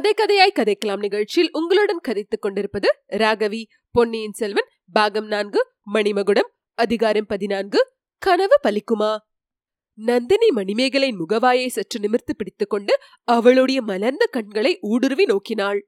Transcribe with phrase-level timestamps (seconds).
[0.00, 7.92] கதை கதையாய் கதைக்கலாம் நிகழ்ச்சியில் உங்களுடன் கதைத்துக் கொண்டிருப்பது ராகவி பொன்னியின் செல்வன் பாகம் நான்கு மணிமகுடம் அதிகாரம் பதினான்கு
[8.18, 9.16] கனவு பலிக்குமா?
[9.94, 15.80] நந்தினி மணிமேகலை முகவாயை சற்று நிமிர்த்து பிடித்துக்கொண்டு அவளுடைய மலர்ந்த கண்களை ஊடுருவி நோக்கினாள்.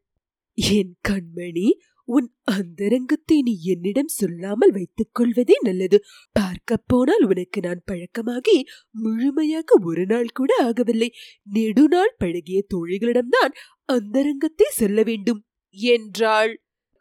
[0.53, 1.73] என் கண்மணி
[2.09, 5.99] உன் அந்தரங்கத்தை நீ என்னிடம் சொல்லாமல் வைத்துக் கொள்வதே நல்லது.
[6.33, 8.57] பார்க்க போனால் உனக்கு நான் பழக்கமாகி
[8.95, 11.11] முழுமையாக ஒரு நாள் கூட ஆகவில்லை.
[11.53, 13.55] நெடுநாள் பழகிய தோழிகளிடம்தான்
[13.89, 15.41] அந்தரங்கத்தை சொல்ல வேண்டும்.
[15.77, 16.53] என்றாள்.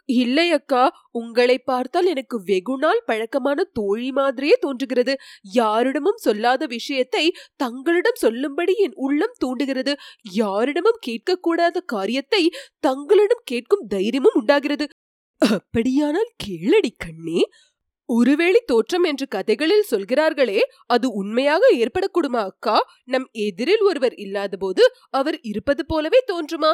[0.10, 5.14] இல்லை அக்கா உங்களை பார்த்தால் எனக்கு வெகுநாள் பழக்கமான தோழி மாதிரியே தோன்றுகிறது.
[5.42, 9.96] யாரிடமும் சொல்லாத விஷயத்தை தங்களிடம் சொல்லும்படி என் உள்ளம் தூண்டுகிறது.
[10.34, 12.44] யாரிடமும் கேட்கக்கூடாத காரியத்தை
[12.80, 14.88] தங்களிடம் கேட்கும் தைரியமும் உண்டாகிறது.
[15.42, 17.42] அப்படியானால் கேளடி கண்ணே.
[18.10, 22.78] ஒருவேளை தோற்றம் என்று கதைகளில் சொல்கிறார்களே அது உண்மையாக ஏற்படக்கூடுமா அக்கா?
[23.04, 26.72] நம் எதிரில் ஒருவர் இல்லாதபோது அவர் இருப்பது போலவே தோன்றுமா?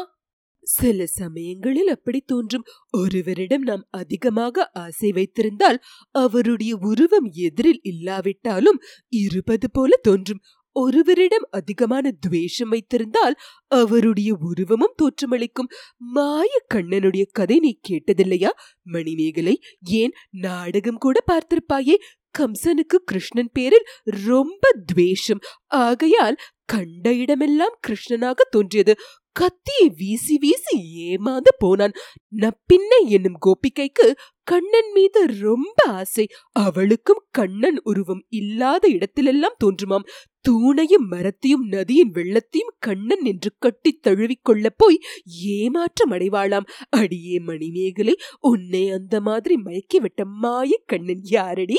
[0.68, 2.66] சில சமயங்களில் அப்படி தோன்றும்.
[2.92, 5.80] ஒருவரிடம் நாம் அதிகமாக ஆசை வைத்திருந்தால்
[6.12, 10.42] அவருடைய உருவம் எதிரில் இல்லாவிட்டாலும் இருப்பது போல தோன்றும்.
[10.76, 13.36] ஒருவரிடம் அதிகமான துவேஷம் வைத்திருந்தால்
[13.68, 15.72] அவருடைய உருவமும் தோற்றமளிக்கும்.
[15.98, 18.52] மாய கண்ணனுடைய கதை நீ கேட்டதில்லையா?
[18.84, 21.96] மணிமேகலை ஏன் நாடகம் கூட பார்த்திருப்பாயே?
[22.40, 23.88] கம்சனுக்கு கிருஷ்ணன் பேரில்
[24.26, 25.42] ரொம்ப துவேஷம்.
[25.66, 28.94] ஆகையால் கண்ட இடமெல்லாம் கிருஷ்ணனாக தோன்றியது.
[29.40, 30.76] கத்தியை வீசி வீசி
[31.08, 31.94] ஏமாந்து போனான்.
[32.38, 34.08] நப்பின்னை என்னும் கோபிகைக்கு
[34.44, 36.26] கண்ணன் மீது ரொம்ப ஆசை.
[36.52, 40.08] அவளுக்கும் கண்ணன் உருவம் இல்லாத இடத்திலெல்லாம் தோன்றுமாம்.
[40.50, 45.00] தூணையும் மரத்தையும் நதியின் வெள்ளத்தையும் கண்ணன் என்று கட்டி தழுவிக்கொள்ள போய்
[45.44, 46.68] ஏமாற்றம் அடைவாளாம்.
[46.90, 51.78] அடியே மணிமேகலை உன்னை அந்த மாதிரி மயக்கிவிட்ட மாய கண்ணன் யாரடி?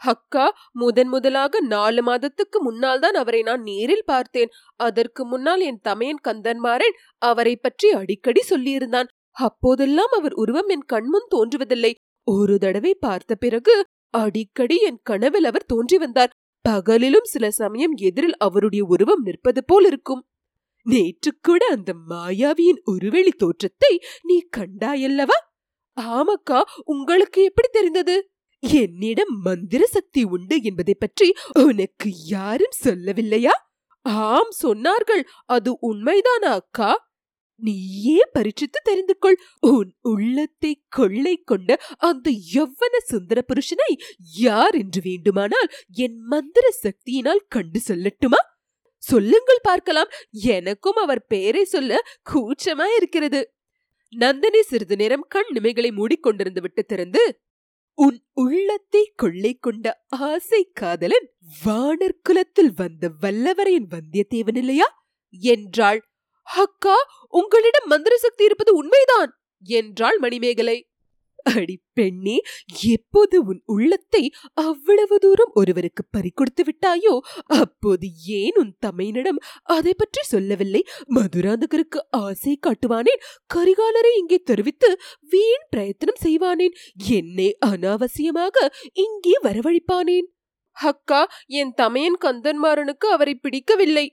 [0.00, 4.50] அக்கா முதன் முதலாக நாலு மாதத்துக்கு முன்னால் தான் அவரை நான் நேரில் பார்த்தேன்.
[4.80, 9.08] அதற்கு முன்னால் என் தமையன் கந்தன்மாறன் அவரை பற்றி அடிக்கடி சொல்லியிருந்தான்.
[9.36, 11.92] அப்போதெல்லாம் அவர் உருவம் என் கண்முன் தோன்றுவதில்லை.
[12.26, 13.74] ஒரு தடவை பார்த்த பிறகு
[14.10, 16.32] அடிக்கடி என் கனவில் அவர் தோன்றி வந்தார்.
[16.68, 20.22] பகலிலும் சில சமயம் எதிரில் அவருடைய உருவம் நிற்பது போல் இருக்கும்.
[20.82, 23.92] நேற்று கூட அந்த மாயாவியின் ஒருவெளி தோற்றத்தை
[24.22, 25.38] நீ கண்டாயல்லவா?
[25.96, 28.16] ஆமக்கா உங்களுக்கு எப்படி தெரிந்தது?
[28.74, 33.50] என்னிடம் மந்திர சக்தி உண்டு என்பதை பற்றி உனக்கு யாரும் சொல்லவில்லையா?
[34.00, 35.22] ஆம் சொன்னார்கள்.
[35.44, 37.04] அது உண்மைதானா அக்கா?
[37.56, 45.68] நீயே பரிச்சித்து தெரிந்து கொள் உன் உள்ளத்தை கொள்ளை கொண்ட அந்த எவ்வன சுந்தர புருஷனை யார் என்று வேண்டுமானால்
[45.88, 48.40] என் மந்திர சக்தியினால் கண்டு சொல்லட்டுமா?
[48.98, 50.10] சொல்லுங்கள் பார்க்கலாம்.
[50.30, 52.00] எனக்கும் அவர் பெயரை சொல்ல
[52.32, 53.54] கூச்சமா இருக்கிறது
[54.08, 57.40] நந்தினி சிறிது நேரம் கண் நிமைகளை மூடிக்கொண்டிருந்து விட்டு திறந்து
[57.98, 61.28] உன் உள்ளத்தை கொள்ளை கொண்ட ஆசை காதலன்
[61.64, 64.88] வானர் குலத்தில் வந்த வல்லவரையின் வந்தியத்தேவன் இல்லையா?
[65.30, 66.00] என்றாள்
[66.46, 66.96] அக்கா
[67.28, 69.30] உங்களிடம் மந்திர சக்தி இருப்பது உண்மைதான்
[69.64, 70.78] என்றாள் மணிமேகலை.
[71.54, 72.36] அடி பெண்ணே
[72.92, 74.22] எப்போது உன் உள்ளத்தை
[74.64, 77.14] அவ்வளவு தூரம் ஒருவருக்கு பறிக்கொடுத்து விட்டாயோ
[77.58, 78.06] அப்போது
[78.38, 80.82] ஏன் உன் தமையனிடம் அதை பற்றி சொல்லவில்லை?
[81.14, 83.22] மதுராந்தகருக்கு ஆசை காட்டுவானேன்
[83.54, 84.90] கரிகாலரை இங்கே தெரிவித்து
[85.30, 86.76] வீண் பிரயத்தனம் செய்வானேன்
[87.16, 88.56] என்னை அனாவசியமாக
[88.96, 90.28] இங்கே வரவழைப்பானேன்.
[90.76, 91.20] அக்கா
[91.60, 94.06] என் தமையன் கந்தன்மாறனுக்கு அவரை பிடிக்கவில்லை.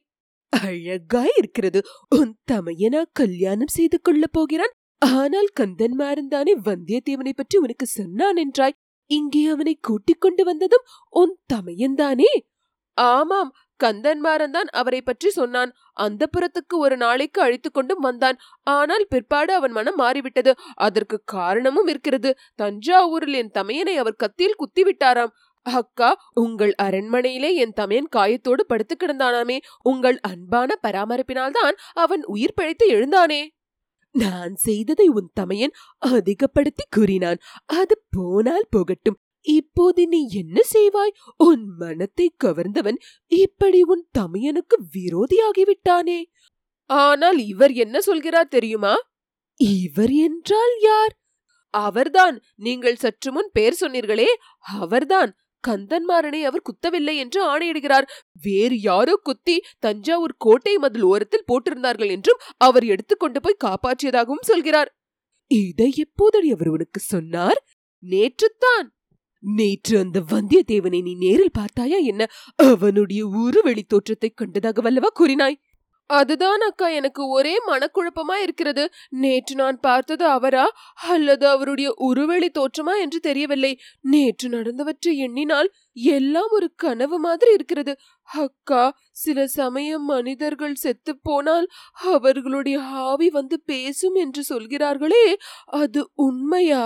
[0.53, 1.79] அழகாய் இருக்கிறது.
[2.09, 4.73] உன் தமையனா கல்யாணம் செய்து கொள்ளப் போகிறான்?
[5.03, 8.75] ஆனால் கந்தன்மாறன் தானே வந்தியத்தேவனை பற்றி உனக்கு சொன்னான் என்றாய்.
[9.09, 12.31] இங்கே அவனை கூட்டிக் கொண்டு வந்ததும் உன் தமையன்தானே?
[12.97, 15.71] ஆமாம் கந்தன்மாறன் தான் அவரை பற்றி சொன்னான்.
[15.93, 18.37] அந்த புறத்துக்கு ஒரு நாளைக்கு அழைத்துக்கொண்டும் வந்தான்.
[18.63, 20.51] ஆனால் பிற்பாடு அவன் மனம் மாறிவிட்டது.
[20.77, 22.31] அதற்கு காரணமும் இருக்கிறது.
[22.55, 25.33] தஞ்சாவூரில் என் தமையனை அவர் கத்தியில் குத்திவிட்டாராம்.
[25.65, 29.57] அக்கா உங்கள் அரண்மனையிலே என் தமையன் காயத்தோடு படுத்து கிடந்தானாமே.
[29.81, 33.41] உங்கள் அன்பான பராமரிப்பினால்தான் அவன் உயிர் பிழைத்து எழுந்தானே.
[34.13, 37.39] நான் செய்ததை உன் தமையன் அதிகப்படுத்தி கூறினான்.
[37.65, 39.19] அது போனால் போகட்டும்.
[39.42, 41.15] இப்போது நீ என்ன செய்வாய்?
[41.38, 46.24] உன் மனத்தை கவர்ந்தவன் இப்படி உன் தமையனுக்கு விரோதியாகிவிட்டானே.
[46.86, 48.94] ஆனால் இவர் என்ன சொல்கிறார் தெரியுமா?
[49.60, 51.13] இவர் என்றால் யார்?
[51.74, 52.42] அவர்தான்.
[52.56, 54.30] நீங்கள் சற்று முன் பேர் சொன்னீர்களே
[54.80, 55.31] அவர்தான்.
[55.68, 58.07] கந்தன்மாறனை அவர் குத்தவில்லை என்று ஆணையிடுகிறார்.
[58.42, 64.92] வேறு யாரோ குத்தி தஞ்சாவூர் கோட்டை மதில் ஓரத்தில் போட்டிருந்தார்கள் என்றும் அவர் எடுத்துக்கொண்டு போய் காப்பாற்றியதாகவும் சொல்கிறார்.
[65.48, 67.65] இதை எப்போதடி அவர் உனக்கு சொன்னார்?
[68.04, 68.88] நேற்றுத்தான்.
[69.39, 72.27] நேற்று அந்த வந்தியத்தேவனை நீ நேரில் பார்த்தாயா என்ன?
[72.56, 75.57] அவனுடைய உருவெளி தோற்றத்தை கண்டதாக வல்லவா கூறினாய்?
[76.13, 78.83] அதுதான் அக்கா எனக்கு ஒரே மனக்குழப்பமா இருக்கிறது.
[79.15, 80.65] நேற்று நான் பார்த்தது அவரா?
[81.07, 83.74] அல்லது அவருடைய உருவெளி தோற்றமா என்று தெரியவில்லை.
[84.06, 85.69] நேற்று நடந்தவற்றை எண்ணினால்
[86.12, 87.95] எல்லாம் ஒரு கனவு மாதிரி இருக்கிறது.
[88.30, 88.83] அக்கா
[89.15, 91.68] சில சமயம் மனிதர்கள் செத்து போனால்
[92.13, 95.25] அவர்களுடைய ஆவி வந்து பேசும் என்று சொல்கிறார்களே
[95.80, 96.86] அது உண்மையா?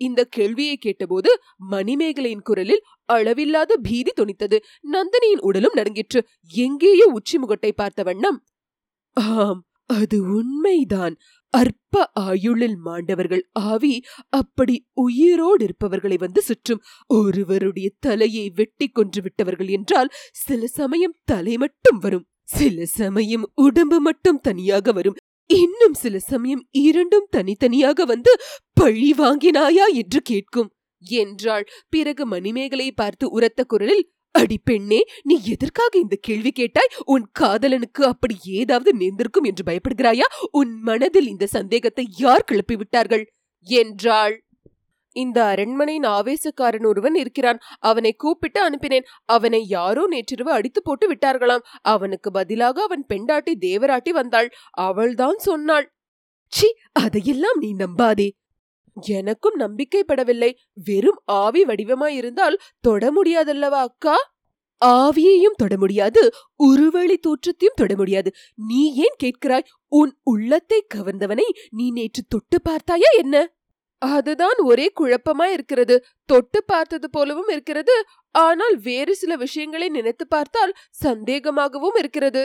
[0.00, 1.30] இந்த கேள்வியை கேட்டபோது
[1.70, 4.58] மணிமேகலையின் குரலில் அளவில்லாத பீதி துணித்தது
[4.92, 6.20] நந்தினியின் உடலும் நடுங்கிற்று.
[6.54, 8.38] எங்கேயோ உச்சி முகட்டை பார்த்த வண்ணம்
[9.16, 9.60] ஆம்
[9.90, 11.14] அது உண்மைதான்.
[11.54, 13.92] அற்ப ஆயுளில் மாண்டவர்கள் ஆவி
[14.30, 16.82] அப்படி உயிரோடு இருப்பவர்களை வந்து சுற்றும்.
[17.10, 20.10] ஒருவருடைய தலையை வெட்டி கொன்று விட்டவர்கள் என்றால்
[20.44, 25.16] சில சமயம் தலை மட்டும் வரும் சில சமயம் உடம்பு மட்டும் தனியாக வரும்.
[25.50, 28.32] இன்னும் சில சமயம் இரண்டும் தனித்தனியாக வந்து
[28.72, 30.70] பழி வாங்கினாயா என்று கேட்கும்.
[31.02, 31.64] என்றாள்.
[31.88, 36.92] பிறகு மணிமேகலை பார்த்து உரத்த குரலில் அடி பெண்ணே நீ எதற்காக இந்த கேள்வி கேட்டாய்?
[37.04, 40.26] உன் காதலனுக்கு அப்படி ஏதாவது நேர்ந்திருக்கும் என்று பயப்படுகிறாயா?
[40.50, 43.24] உன் மனதில் இந்த சந்தேகத்தை யார் கிளப்பி விட்டார்கள்
[43.66, 44.36] என்றாள்.
[45.12, 47.58] இந்த அரண்மனையின் ஆவேசக்காரன் ஒருவன் இருக்கிறான்.
[47.78, 49.04] அவனை கூப்பிட்டு அனுப்பினேன்.
[49.24, 51.62] அவனை யாரோ நேற்றிரவு அடித்து போட்டு விட்டார்களாம்.
[51.82, 54.54] அவனுக்கு பதிலாக அவன் பெண்டாட்டி தேவராட்டி வந்தாள்.
[54.70, 55.94] அவள்தான் சொன்னாள்.
[56.46, 58.30] சி அதையெல்லாம் நீ நம்பாதே.
[59.06, 60.54] எனக்கும் நம்பிக்கைப்படவில்லை.
[60.72, 64.16] வெறும் ஆவி வடிவமாயிருந்தால் தொட முடியாதல்லவா அக்கா?
[64.84, 66.30] ஆவியையும் தொட முடியாது.
[66.58, 68.32] உருவழி தோற்றத்தையும் தொட முடியாது.
[68.54, 69.64] நீ ஏன் கேட்கிறாய்?
[69.88, 73.57] உன் உள்ளத்தை கவர்ந்தவனை நீ நேற்று தொட்டு பார்த்தாயா என்ன?
[74.02, 75.96] அதுதான் ஒரே குழப்பமா இருக்கிறது.
[76.24, 77.94] தொட்டு பார்த்தது போலவும் இருக்கிறது.
[78.34, 80.72] ஆனால் வேறு சில விஷயங்களை நினைத்து பார்த்தால்
[81.04, 82.42] சந்தேகமாகவும் இருக்கிறது.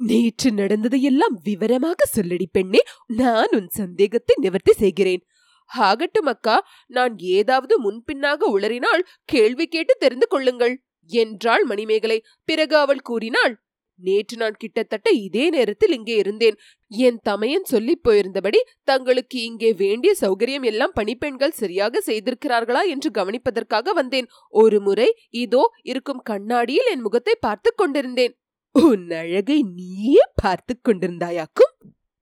[0.00, 2.82] நேற்று நடந்ததையெல்லாம் விவரமாக சொல்லடி பெண்ணே.
[3.06, 5.22] நான் உன் சந்தேகத்தை நிவர்த்தி செய்கிறேன்.
[5.70, 6.56] ஆகட்டும் அக்கா
[6.86, 10.74] நான் ஏதாவது முன்பின்னாக உளறினால் கேள்வி கேட்டு தெரிந்து கொள்ளுங்கள்
[11.10, 12.18] என்றாள் மணிமேகலை.
[12.44, 13.54] பிறகு அவள் கூறினாள்
[14.00, 16.56] நேற்று நான் கிட்டத்தட்ட இதே நேரத்தில் இங்கே இருந்தேன்.
[16.90, 24.28] என் தமையன் சொல்லி போயிருந்தபடி தங்களுக்கு இங்கே வேண்டிய சௌகரியம் எல்லாம் பணிப்பெண்கள் சரியாக செய்திருக்கிறார்களா என்று கவனிப்பதற்காக வந்தேன்.
[24.48, 28.34] ஒரு முறை இதோ இருக்கும் கண்ணாடியில் என் முகத்தை பார்த்து கொண்டிருந்தேன்.
[28.74, 31.74] உன் அழகை நீயே பார்த்து கொண்டிருந்தாயாக்கும்?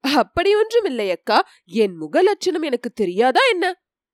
[0.05, 3.67] அப்படி ஒன்றும் இல்லை அக்கா என் முக லட்சணம் எனக்கு தெரியாதா என்ன?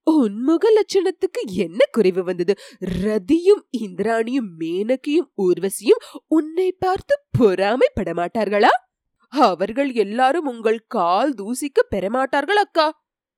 [0.06, 2.54] உன் முக லட்சணத்துக்கு என்ன குறைவு வந்தது?
[3.02, 8.72] ரதியும் இந்திராணியும் மேனகியும் ஊர்வசியும் உன்னை பார்த்து பொறாமைப்பட மாட்டார்களா?
[9.32, 12.86] அவர்கள் எல்லாரும் உங்கள் கால் தூசிக்கு பெறமாட்டார்கள் அக்கா.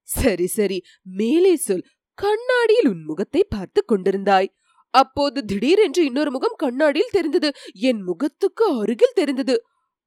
[0.03, 1.85] சரி சரி மேலே சொல்.
[2.19, 4.49] கண்ணாடியில் உன் முகத்தை பார்த்து கொண்டிருந்தாய்.
[4.95, 7.49] அப்போது திடீரென்று இன்னொரு முகம் கண்ணாடியில் தெரிந்தது.
[7.73, 9.57] என் முகத்துக்கு அருகில் தெரிந்தது.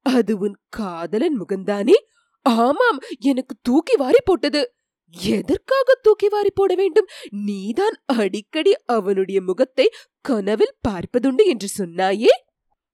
[0.06, 1.96] அது உன் காதலன் முகம்தானே?
[2.46, 4.62] ஆமாம் எனக்கு தூக்கி வாரி போட்டது.
[5.20, 7.06] எதற்காக தூக்கி வாரி போட வேண்டும்?
[7.30, 12.28] நீதான் அடிக்கடி அவனுடைய முகத்தை கனவில் பார்ப்பதுண்டு என்று சொன்னாயே?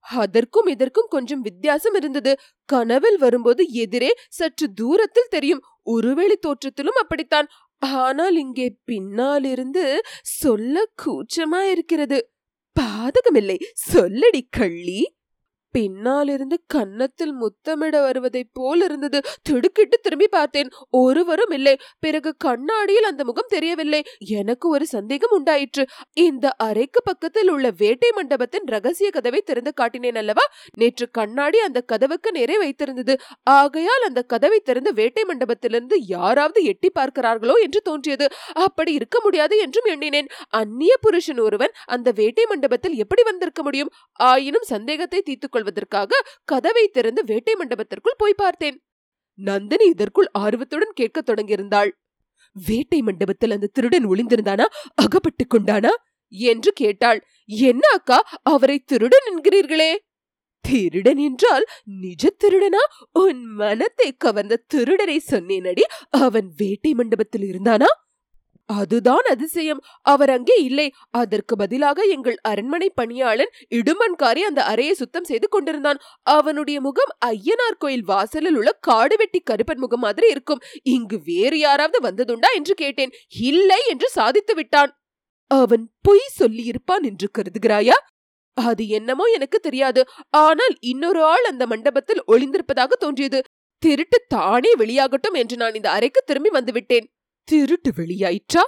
[0.01, 2.39] அதற்கும் இதற்கும் கொஞ்சம் வித்தியாசம் இருந்தது.
[2.65, 5.63] கனவில் வரும்போது எதிரே சற்று தூரத்தில் தெரியும்.
[5.83, 7.49] ஒருவேளை தோற்றத்திலும் அப்படித்தான்.
[7.79, 12.33] ஆனால் இங்கே பின்னாலிருந்து சொல்ல கூச்சமா இருக்கிறது
[12.81, 13.57] பாதகமில்லை.
[13.93, 15.18] சொல்லடி கள்ளி.
[15.71, 19.21] பின்னாலிருந்து கன்னத்தில் முத்தமிட வருவதைப் போல் இருந்தது.
[19.43, 20.69] திடுக்கிட்டு திரும்பி பார்த்தேன்.
[20.91, 21.77] ஒருவரும் இல்லை.
[22.01, 24.03] பிறகு கண்ணாடியில் அந்த முகம் தெரியவில்லை.
[24.19, 25.87] எனக்கு ஒரு சந்தேகம் உண்டாயிற்று.
[26.13, 30.43] இந்த அறைக்கு பக்கத்தில் உள்ள வேட்டை மண்டபத்தின் ரகசிய கதவை திறந்து காட்டினேன் அல்லவா?
[30.77, 33.19] நேற்று கண்ணாடி அந்த கதவுக்கு நேரே வைத்திருந்தது.
[33.43, 38.29] ஆகையால் அந்த கதவை திறந்து வேட்டை மண்டபத்திலிருந்து யாராவது எட்டி பார்க்கிறார்களோ என்று தோன்றியது.
[38.53, 40.29] அப்படி இருக்க முடியாது என்றும் எண்ணினேன்.
[40.49, 43.91] அந்நிய புருஷன் ஒருவன் அந்த வேட்டை மண்டபத்தில் எப்படி வந்திருக்க முடியும்?
[44.13, 48.83] ஆயினும் சந்தேகத்தை தீர்த்துக் கொள்வதற்காக கதவை திறந்து வேட்டை மண்டபத்திற்குள் போய் பார்த்தேன்.
[49.35, 51.91] நந்தினி இதற்குள் ஆர்வத்துடன் கேட்கத் தொடங்கியிருந்தாள்.
[52.67, 54.65] வேட்டை மண்டபத்தில் அந்த திருடன் ஒளிந்திருந்தானா?
[54.95, 55.89] அகப்பட்டு கொண்டானா?
[56.29, 57.27] என்று கேட்டாள்.
[57.47, 59.97] என்ன அக்கா அவரை திருடன் என்கிறீர்களே?
[60.61, 62.83] திருடன் என்றால் நிஜ திருடனா?
[63.13, 65.81] உன் மனத்தை கவர்ந்த திருடனை சொன்னேனடி.
[66.11, 67.91] அவன் வேட்டை மண்டபத்தில் இருந்தானா?
[68.69, 69.81] அதுதான் அதிசயம்.
[70.03, 70.87] அவர் அங்கே இல்லை.
[71.11, 76.01] அதற்கு பதிலாக எங்கள் அரண்மனை பணியாளன் இடுமன்காரி அந்த அறையை சுத்தம் செய்து கொண்டிருந்தான்.
[76.23, 80.63] அவனுடைய முகம் ஐயனார் கோயில் வாசலில் உள்ள காடு வெட்டி கருப்பன் முகம் மாதிரி இருக்கும்.
[80.83, 83.15] இங்கு வேறு யாராவது வந்ததுண்டா என்று கேட்டேன்.
[83.51, 84.93] இல்லை என்று சாதித்து விட்டான்.
[85.51, 87.99] அவன் பொய் சொல்லியிருப்பான் என்று கருதுகிறாயா?
[88.57, 90.01] அது என்னமோ எனக்கு தெரியாது.
[90.37, 93.41] ஆனால் இன்னொரு ஆள் அந்த மண்டபத்தில் ஒளிந்திருப்பதாக தோன்றியது.
[93.83, 97.07] திருட்டு தானே வெளியாகட்டும் என்று நான் இந்த அறைக்கு திரும்பி வந்துவிட்டேன்.
[97.49, 98.63] திருட்டு வெளியாயிற்றா?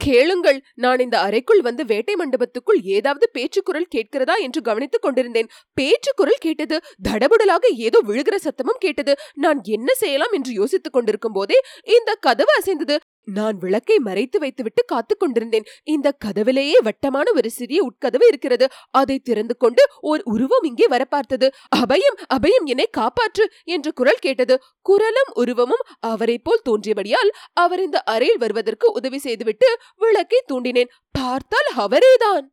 [0.00, 5.48] கேளுங்கள் நான் இந்த அறைக்குள் வந்து வேட்டை மண்டபத்துக்குள் ஏதாவது பேச்சுக்குரல் கேட்கிறதா என்று கவனித்துக் கொண்டிருந்தேன்.
[5.74, 6.76] பேச்சுக்குரல் கேட்டது
[7.08, 9.14] தடபுடலாக ஏதோ விழுகிற சத்தமும் கேட்டது.
[9.34, 11.58] நான் என்ன செய்யலாம் என்று யோசித்துக் கொண்டிருக்கும் போதே
[11.96, 12.98] இந்த கதவு அசைந்தது.
[13.26, 15.64] நான் விளக்கை மறைத்து வைத்துவிட்டு காத்துக் கொண்டிருந்தேன்.
[15.86, 18.66] இந்த கதவிலேயே வட்டமான ஒரு சிறிய உட்கதவு இருக்கிறது.
[18.92, 23.44] அதை திறந்து கொண்டு ஓர் உருவம் இங்கே வர பார்த்தது அபயம் அபயம் என்னை காப்பாற்று!
[23.68, 24.56] என்று குரல் கேட்டது.
[24.86, 30.92] குரலும் உருவமும் அவரை போல் தோன்றியபடியால் அவர் இந்த அறையில் வருவதற்கு உதவி செய்துவிட்டு விளக்கை தூண்டினேன்.
[31.14, 32.44] பார்த்தால் அவரேதான்!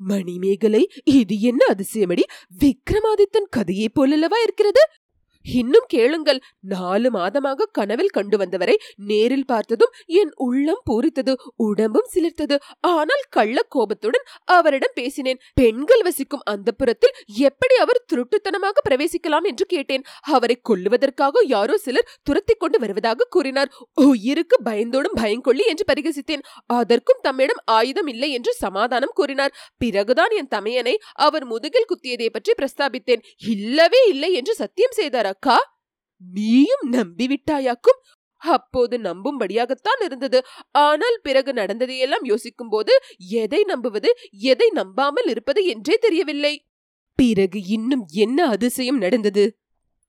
[0.00, 0.80] மணிமேகலை
[1.14, 2.24] இது என்ன அதிசயமடி!
[2.60, 4.82] விக்ரமாதித்தன் கதையைப் போலல்லவா இருக்கிறது?
[5.54, 6.40] இன்னும் கேளுங்கள்.
[6.72, 8.76] நாலு மாதமாக கனவில் கண்டு வந்தவரை
[9.10, 11.32] நேரில் பார்த்ததும் என் உள்ளம் பூரித்தது
[11.66, 12.56] உடம்பும் சிலிர்த்தது.
[12.80, 15.40] ஆனால் கள்ள கோபத்துடன் அவரிடம் பேசினேன்.
[15.54, 17.14] பெண்கள் வசிக்கும் அந்த புறத்தில்
[17.48, 20.06] எப்படி அவர் திருட்டுத்தனமாக பிரவேசிக்கலாம் என்று கேட்டேன்.
[20.36, 23.72] அவரை கொல்லுவதற்காக யாரோ சிலர் துரத்தி கொண்டு வருவதாக கூறினார்.
[24.06, 26.44] உயிருக்கு பயந்தோடும் பயங்கொள்ளி என்று பரிகசித்தேன்.
[26.78, 29.54] அதற்கும் தம்மிடம் ஆயுதம் இல்லை என்று சமாதானம் கூறினார்.
[29.78, 33.24] பிறகுதான் என் தமையனை அவர் முதுகில் குத்தியதை பற்றி பிரஸ்தாபித்தேன்.
[33.54, 35.56] இல்லவே இல்லை என்று சத்தியம் செய்தார் அக்கா?
[36.22, 37.98] நீயும் நம்பிவிட்டாயாக்கும்?
[38.42, 40.38] அப்போது நம்பும்படியாகத்தான் இருந்தது.
[40.70, 42.92] ஆனால் பிறகு நடந்ததையெல்லாம் யோசிக்கும் போது
[43.40, 44.10] எதை நம்புவது
[44.50, 46.54] எதை நம்பாமல் இருப்பது என்றே தெரியவில்லை.
[47.18, 49.44] பிறகு இன்னும் என்ன அதிசயம் நடந்தது?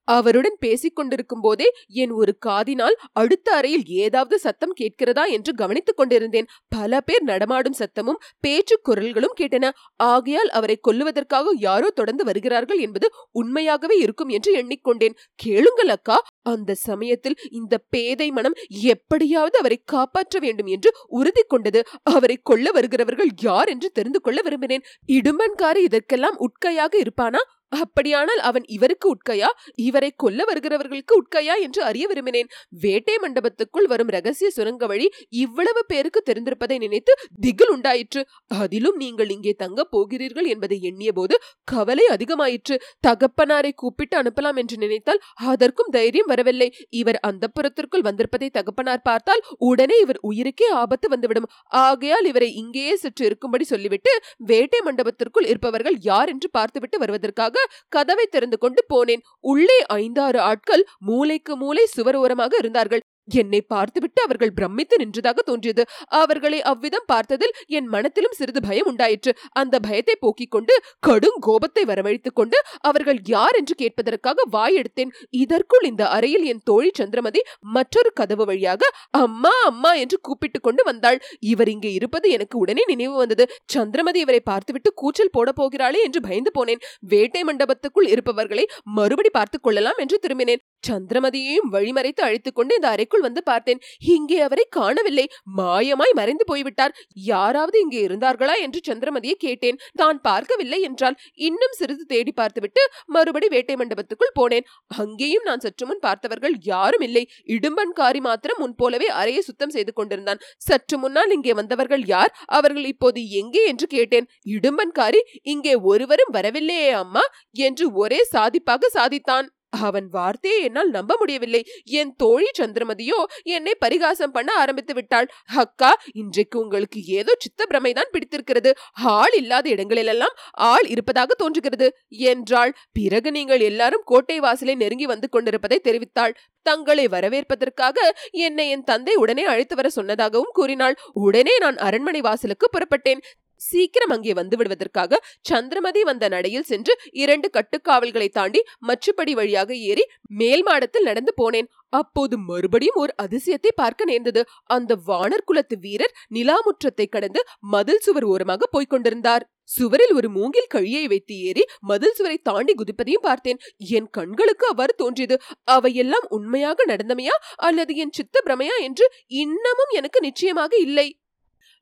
[0.08, 1.68] அவருடன் பேசிக் கொண்டிருக்கும் போதே
[2.02, 6.48] என் ஒரு காதினால் அடுத்த அறையில் ஏதாவது சத்தம் கேட்கிறதா என்று கவனித்துக் கொண்டிருந்தேன்.
[6.68, 9.66] பல பேர் நடமாடும் சத்தமும் பேச்சு குரல்களும் கேட்டன.
[9.96, 15.18] ஆகையால் அவரை கொல்லுவதற்காக யாரோ தொடர்ந்து வருகிறார்கள் என்பது உண்மையாகவே இருக்கும் என்று எண்ணிக்கொண்டேன்.
[15.36, 18.58] கேளுங்கள் அக்கா அந்த சமயத்தில் இந்த பேதை மனம்
[18.92, 21.82] எப்படியாவது அவரை காப்பாற்ற வேண்டும் என்று உறுதி கொண்டது.
[22.14, 24.86] அவரை கொல்ல வருகிறவர்கள் யார் என்று தெரிந்து கொள்ள விரும்பினேன்.
[25.10, 27.42] இடுமன்காரி இதற்கெல்லாம் உட்கையாக இருப்பானா?
[27.72, 29.50] அப்படியானால் அவன் இவருக்கு உட்கையா?
[29.88, 32.50] இவரை கொல்ல வருகிறவர்களுக்கு உட்கையா என்று அறிய விரும்பினேன்.
[32.84, 35.08] வேட்டை மண்டபத்துக்குள் வரும் ரகசிய சுரங்க வழி
[35.44, 38.22] இவ்வளவு பேருக்கு தெரிந்திருப்பதை நினைத்து திகில் உண்டாயிற்று.
[38.62, 41.38] அதிலும் நீங்கள் இங்கே தங்க போகிறீர்கள் என்பதை எண்ணிய போது
[41.74, 42.78] கவலை அதிகமாயிற்று.
[43.08, 45.22] தகப்பனாரை கூப்பிட்டு அனுப்பலாம் என்று நினைத்தால்
[45.52, 46.70] அதற்கும் தைரியம் வரவில்லை.
[47.02, 51.50] இவர் அந்த புறத்திற்குள் வந்திருப்பதை தகப்பனார் பார்த்தால் உடனே இவர் உயிருக்கே ஆபத்து வந்துவிடும்.
[51.84, 54.14] ஆகையால் இவரை இங்கேயே சற்று இருக்கும்படி சொல்லிவிட்டு
[54.52, 57.57] வேட்டை மண்டபத்திற்குள் இருப்பவர்கள் யார் என்று பார்த்துவிட்டு வருவதற்காக
[57.90, 59.24] கதவை திறந்து கொண்டு போனேன்.
[59.40, 63.02] உள்ளே ஐந்தாறு ஆட்கள் மூலைக்கு மூலை சுவர் ஓரமாக இருந்தார்கள்.
[63.30, 65.86] என்னை பார்த்துவிட்டு அவர்கள் பிரமித்து நின்றதாக தோன்றியது.
[66.06, 69.38] அவர்களை அவ்விதம் பார்த்ததில் என் மனத்திலும் சிறிது பயம் உண்டாயிற்று.
[69.52, 75.10] அந்த பயத்தை போக்கிக் கொண்டு கடும் கோபத்தை வரவழைத்துக் கொண்டு அவர்கள் யார் என்று கேட்பதற்காக வாய் எடுத்தேன்.
[75.30, 81.20] இதற்குள் இந்த அறையில் என் தோழி சந்திரமதி மற்றொரு கதவு வழியாக அம்மா அம்மா என்று கூப்பிட்டு கொண்டு வந்தாள்.
[81.40, 83.48] இவர் இங்கே இருப்பது எனக்கு உடனே நினைவு வந்தது.
[83.66, 86.80] சந்திரமதி இவரை பார்த்துவிட்டு கூச்சல் போட போகிறாளே என்று பயந்து போனேன்.
[87.00, 90.62] வேட்டை மண்டபத்துக்குள் இருப்பவர்களை மறுபடி பார்த்துக் கொள்ளலாம் என்று திரும்பினேன்.
[90.84, 93.80] சந்திரமதியையும் வழிமறைத்து அழைத்துக்கொண்டு இந்த அறைக்குள் வந்து பார்த்தேன்.
[94.16, 95.26] இங்கே அவரை காணவில்லை.
[95.60, 96.94] மாயமாய் மறைந்து போய்விட்டார்.
[97.32, 99.80] யாராவது இங்கே இருந்தார்களா என்று சந்திரமதியை கேட்டேன்.
[100.02, 101.18] தான் பார்க்கவில்லை என்றால்
[101.48, 102.84] இன்னும் சிறிது தேடி பார்த்துவிட்டு
[103.16, 104.68] மறுபடி வேட்டை மண்டபத்துக்குள் போனேன்.
[105.04, 107.24] அங்கேயும் நான் சற்று முன் பார்த்தவர்கள் யாரும் இல்லை.
[107.56, 110.44] இடும்பன்காரி மாத்திரம் முன் போலவே அறையை சுத்தம் செய்து கொண்டிருந்தான்.
[110.68, 112.34] சற்று முன்னால் இங்கே வந்தவர்கள் யார்?
[112.60, 114.28] அவர்கள் இப்போது எங்கே என்று கேட்டேன்.
[114.58, 115.22] இடும்பன்காரி
[115.54, 117.26] இங்கே ஒருவரும் வரவில்லையே அம்மா
[117.68, 119.48] என்று ஒரே சாதிப்பாக சாதித்தான்.
[119.74, 121.62] அவன் வார்த்தையை என்னால் நம்ப முடியவில்லை.
[121.84, 125.28] என் தோழி சந்திரமதியோ என்னை பரிகாசம் பண்ண ஆரம்பித்து விட்டாள்.
[125.56, 128.72] அக்கா இன்றைக்கு உங்களுக்கு ஏதோ சித்த பிரமைதான் பிடித்திருக்கிறது.
[129.18, 132.74] ஆள் இல்லாத இடங்களிலெல்லாம் ஆள் இருப்பதாக தோன்றுகிறது என்றாள்.
[132.92, 136.36] பிறகு நீங்கள் எல்லாரும் கோட்டை வாசலை நெருங்கி வந்து கொண்டிருப்பதை தெரிவித்தாள்.
[136.62, 137.98] தங்களை வரவேற்பதற்காக
[138.32, 140.98] என்னை என் தந்தை உடனே அழைத்து வர சொன்னதாகவும் கூறினாள்.
[141.14, 143.22] உடனே நான் அரண்மனை வாசலுக்கு புறப்பட்டேன்.
[143.62, 150.06] சீக்கிரம் அங்கே வந்து விடுவதற்காக சந்திரமதி வந்த நடையில் சென்று இரண்டு கட்டுக்காவல்களை தாண்டி மச்சுப்படி வழியாக ஏறி
[150.40, 151.70] மேல் மாடத்தில் நடந்து போனேன்.
[152.00, 154.42] அப்போது மறுபடியும் ஒரு அதிசயத்தை பார்க்க நேர்ந்தது.
[154.76, 157.42] அந்த வானர் குலத்து வீரர் நிலாமுற்றத்தை கடந்து
[157.74, 159.46] மதில் சுவர் ஓரமாக போய்க் கொண்டிருந்தார்.
[159.70, 163.62] சுவரில் ஒரு மூங்கில் கழியை வைத்து ஏறி மதில் சுவரை தாண்டி குதிப்பதையும் பார்த்தேன்.
[163.98, 165.38] என் கண்களுக்கு அவ்வாறு தோன்றியது.
[165.76, 167.38] அவையெல்லாம் உண்மையாக நடந்தமையா
[167.68, 169.08] அல்லது என் சித்த பிரமையா என்று
[169.44, 171.08] இன்னமும் எனக்கு நிச்சயமாக இல்லை.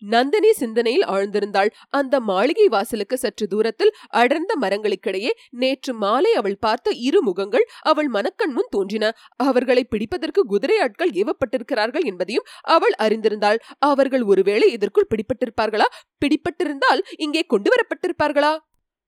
[0.01, 1.69] நந்தினி சிந்தனையில் ஆழ்ந்திருந்தாள்.
[1.89, 8.51] அந்த மாளிகை வாசலுக்கு சற்று தூரத்தில் அடர்ந்த மரங்களுக்கிடையே நேற்று மாலை அவள் பார்த்த இரு முகங்கள் அவள் மனக்கண்
[8.51, 9.11] முன் தோன்றின.
[9.35, 13.57] அவர்களை பிடிப்பதற்கு குதிரை ஆட்கள் ஏவப்பட்டிருக்கிறார்கள் என்பதையும் அவள் அறிந்திருந்தாள்.
[13.77, 15.87] அவர்கள் ஒருவேளை இதற்குள் பிடிப்பட்டிருப்பார்களா?
[16.25, 18.57] பிடிப்பட்டிருந்தால் இங்கே கொண்டு வரப்பட்டிருப்பார்களா?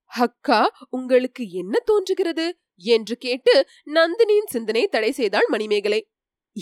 [0.06, 2.58] அக்கா உங்களுக்கு என்ன தோன்றுகிறது?
[2.76, 6.08] என்று கேட்டு நந்தினியின் சிந்தனை தடை செய்தாள் மணிமேகலை.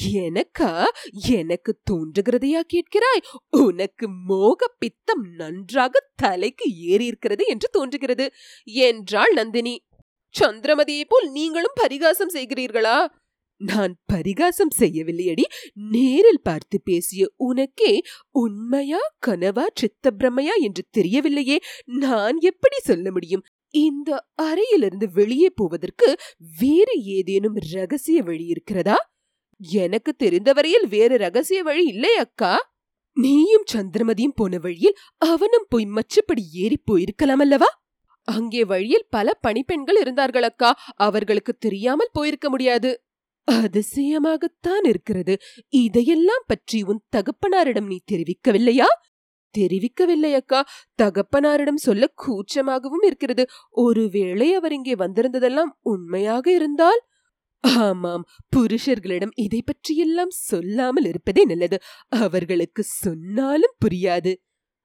[0.04, 0.84] எனக்கா
[1.28, 3.24] எனக்கு தோன்றுகிறதையா கேட்கிறாய்?
[3.50, 8.30] உனக்கு மோக பித்தம் நன்றாக தலைக்கு ஏறி இருக்கிறது என்று தோன்றுகிறது.
[8.64, 9.84] என்றாள் நந்தினி.
[10.40, 13.06] சந்திரமதியை போல் நீங்களும் பரிகாசம் செய்கிறீர்களா?
[13.56, 15.42] நான் பரிகாசம் செய்யவில்லையடி.
[15.72, 21.56] நேரில் பார்த்து பேசிய உனக்கே உண்மையா கனவா சித்த பிரமையா என்று தெரியவில்லையே.
[21.84, 23.44] நான் எப்படி சொல்ல முடியும்?
[23.70, 26.16] இந்த அறையிலிருந்து வெளியே போவதற்கு
[26.58, 29.15] வேறு ஏதேனும் ரகசிய வழி இருக்கிறதா?
[29.60, 32.74] எனக்கு தெரிந்தவரையில் வேறு ரகசிய வழி இல்லை அக்கா.
[33.16, 37.66] நீயும் சந்திரமதியும் போன வழியில் அவனும் போய் மச்சப்படி ஏறி போயிருக்கலாம் அல்லவா?
[38.28, 40.70] அங்கே வழியில் பல பணிப்பெண்கள் இருந்தார்கள் அக்கா.
[40.94, 42.90] அவர்களுக்கு தெரியாமல் போயிருக்க முடியாது.
[43.48, 45.34] அதிசயமாகத்தான் இருக்கிறது.
[45.68, 48.88] இதையெல்லாம் பற்றி உன் தகப்பனாரிடம் நீ தெரிவிக்கவில்லையா?
[49.54, 50.60] தெரிவிக்கவில்லை அக்கா.
[51.02, 53.48] தகப்பனாரிடம் சொல்ல கூச்சமாகவும் இருக்கிறது.
[53.70, 57.00] ஒருவேளை அவர் இங்கே வந்திருந்ததெல்லாம் உண்மையாக இருந்தால்
[57.74, 61.78] ஆமாம் புருஷர்களிடம் இதை பற்றியெல்லாம் சொல்லாமல் இருப்பதே நல்லது.
[62.08, 64.34] அவர்களுக்கு சொன்னாலும் புரியாது.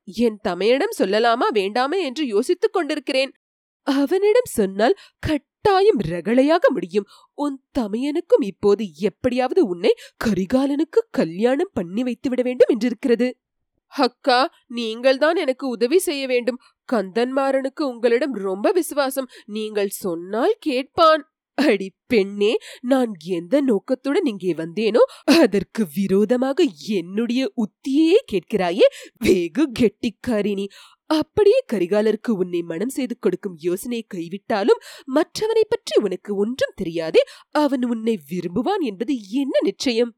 [0.03, 3.31] என் தமையனிடம் சொல்லலாமா வேண்டாமா என்று யோசித்துக் கொண்டிருக்கிறேன்.
[3.81, 7.07] அவனிடம் சொன்னால் கட்டாயம் ரகளையாக முடியும்.
[7.33, 9.95] உன் தமையனுக்கும் இப்போது எப்படியாவது உன்னை
[10.25, 13.31] கரிகாலனுக்கு கல்யாணம் பண்ணி வைத்துவிட வேண்டும் என்றிருக்கிறது.
[13.85, 16.59] அக்கா நீங்கள்தான் எனக்கு உதவி செய்ய வேண்டும்.
[16.91, 19.29] கந்தன்மாறனுக்கு உங்களிடம் ரொம்ப விசுவாசம்.
[19.45, 21.30] நீங்கள் சொன்னால் கேட்பான்.
[21.63, 25.03] அடி பெண்ணே நான் எந்த நோக்கத்துடன் இங்கே வந்தேனோ
[25.39, 26.63] அதற்கு விரோதமாக
[26.93, 28.87] என்னுடைய உத்தியே கேட்கிறாயே
[29.17, 30.65] வெகு கெட்டிக்காரினி
[31.13, 34.83] அப்படியே கரிகாலருக்கு உன்னை மனம் செய்து கொடுக்கும் யோசனையை கைவிட்டாலும்
[35.15, 37.21] மற்றவனை பற்றி உனக்கு ஒன்றும் தெரியாதே
[37.63, 40.11] அவன் உன்னை விரும்புவான் என்பது என்ன நிச்சயம்?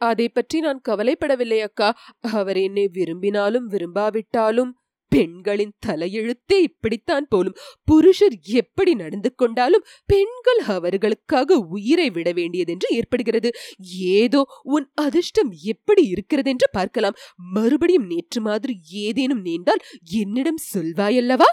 [0.00, 1.88] அதை பற்றி நான் கவலைப்படவில்லை அக்கா.
[2.32, 4.72] அவர் என்னை விரும்பினாலும் விரும்பாவிட்டாலும்.
[5.08, 7.56] பெண்களின் தலையெழுத்தே இப்படித்தான் போலும்.
[7.84, 13.50] புருஷர் எப்படி நடந்து கொண்டாலும் பெண்கள் அவர்களுக்காக உயிரை விட வேண்டியதென்று ஏற்படுகிறது.
[13.98, 17.16] ஏதோ உன் அதிர்ஷ்டம் எப்படி இருக்கிறதென்று பார்க்கலாம்.
[17.36, 21.50] மறுபடியும் நேற்று மாதிரி ஏதேனும் நேர்ந்தால் என்னிடம் சொல்வாயல்லவா?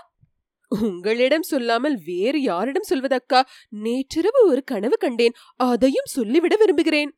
[0.70, 5.36] உங்களிடம் சொல்லாமல் வேறு யாரிடம் சொல்வதக்கா நேற்றிரவு ஒரு கனவு கண்டேன்.
[5.56, 7.12] அதையும் சொல்லிவிட விரும்புகிறேன்.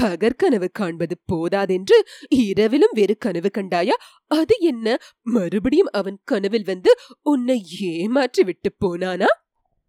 [0.00, 3.96] பகற்கனவு காண்பது போதாதென்று இரவிலும் வேறு கனவு கண்டாயா?
[4.26, 4.98] அது என்ன?
[5.22, 9.26] மறுபடியும் அவன் கனவில் வந்து உன்னை ஏமாற்றி விட்டு போனானா?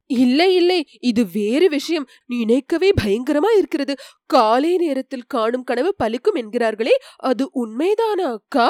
[0.05, 0.87] இல்லை இல்லை.
[1.01, 2.07] இது வேறு விஷயம்.
[2.25, 3.95] நினைக்கவே பயங்கரமா இருக்கிறது.
[4.25, 8.67] காலை நேரத்தில் காணும் கனவு பலிக்கும் என்கிறார்களே அது உண்மைதானா அக்கா?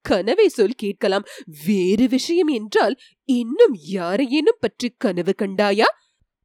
[0.00, 1.24] கனவை சொல் கேட்கலாம்.
[1.66, 5.88] வேறு விஷயம் என்றால் இன்னும் யாரையேனும் பற்றி கனவு கண்டாயா?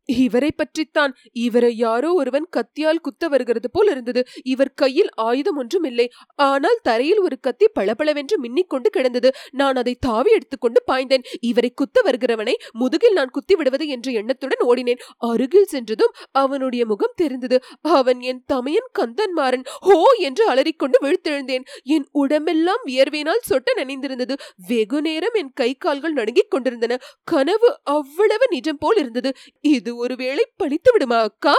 [0.09, 1.15] இவரை பற்றித்தான்.
[1.33, 4.25] இவரை யாரோ ஒருவன் கத்தியால் குத்த வருகிறது போல் இருந்தது.
[4.43, 6.11] இவர் கையில் ஆயுதம் ஒன்றும் இல்லை.
[6.35, 9.33] ஆனால் தரையில் ஒரு கத்தி பளபளவென்று மின்னிக் கொண்டு கிடந்தது.
[9.51, 11.23] நான் அதை தாவி எடுத்துக்கொண்டு பாய்ந்தேன்.
[11.41, 14.99] இவரை குத்த வருகிறவனை முதுகில் நான் குத்தி விடுவது என்ற எண்ணத்துடன் ஓடினேன்.
[15.17, 17.63] அருகில் சென்றதும் அவனுடைய முகம் தெரிந்தது.
[17.81, 19.65] அவன் என் தமையன் கந்தன்மாறன்.
[19.65, 21.63] ஹோ என்று அலறிக்கொண்டு விழுத்தெழுந்தேன்.
[21.83, 24.33] என் உடம்பெல்லாம் வியர்வையினால் சொட்ட நனைந்திருந்தது.
[24.67, 26.97] வெகு நேரம் என் கை கால்கள் நடுங்கிக் கொண்டிருந்தன.
[27.23, 29.33] கனவு அவ்வளவு நிஜம் போல் இருந்தது.
[29.61, 31.55] இது ஒருவேளை பழித்து விடுமா அக்கா?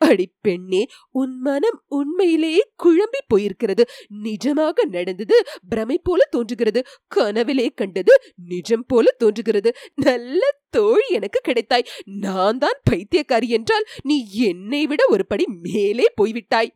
[0.00, 0.80] அடி பெண்ணே
[1.20, 3.84] உன் மனம் உண்மையிலேயே குழம்பி போயிருக்கிறது.
[4.24, 5.36] நிஜமாக நடந்தது
[5.68, 6.80] பிரமை போல தோன்றுகிறது.
[7.16, 8.14] கனவிலே கண்டது
[8.46, 9.72] நிஜம் போல தோன்றுகிறது.
[10.06, 11.88] நல்ல தோழி எனக்கு கிடைத்தாய்.
[12.20, 14.16] நான் தான் பைத்தியக்காரி என்றால் நீ
[14.48, 16.72] என்னை விட ஒரு படி மேலே போய்விட்டாய்.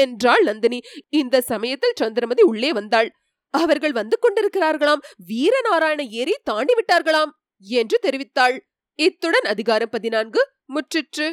[0.00, 0.78] என்றாள் நந்தினி.
[1.12, 3.10] இந்த சமயத்தில் சந்திரமதி உள்ளே வந்தாள்.
[3.54, 5.02] அவர்கள் வந்து கொண்டிருக்கிறார்களாம்.
[5.28, 8.56] வீரநாராயண ஏரி தாண்டி விட்டார்களாம் என்று தெரிவித்தாள்.
[9.06, 10.40] இத்துடன் அதிகாரம் பதினான்கு
[10.74, 11.26] முற்றிற்று.